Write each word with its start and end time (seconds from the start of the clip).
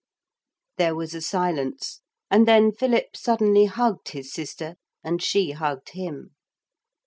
There 0.77 0.95
was 0.95 1.13
a 1.13 1.21
silence, 1.21 1.99
and 2.31 2.47
then 2.47 2.71
Philip 2.71 3.15
suddenly 3.15 3.65
hugged 3.65 4.09
his 4.13 4.33
sister 4.33 4.77
and 5.03 5.21
she 5.21 5.51
hugged 5.51 5.89
him. 5.89 6.31